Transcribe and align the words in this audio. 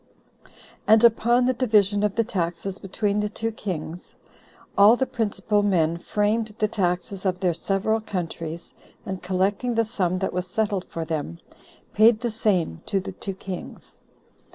And 0.87 1.03
upon 1.03 1.45
the 1.45 1.53
division 1.53 2.01
of 2.01 2.15
the 2.15 2.23
taxes 2.23 2.79
between 2.79 3.19
the 3.19 3.29
two 3.29 3.51
kings, 3.51 4.15
all 4.75 4.95
the 4.95 5.05
principal 5.05 5.61
men 5.61 5.97
framed 5.97 6.55
the 6.57 6.67
taxes 6.67 7.23
of 7.23 7.39
their 7.39 7.53
several 7.53 7.99
countries, 8.01 8.73
and 9.05 9.21
collecting 9.21 9.75
the 9.75 9.85
sum 9.85 10.17
that 10.17 10.33
was 10.33 10.47
settled 10.47 10.85
for 10.85 11.05
them, 11.05 11.37
paid 11.93 12.19
the 12.21 12.31
same 12.31 12.81
to 12.87 12.99
the 12.99 13.11
[two] 13.11 13.35
kings. 13.35 13.99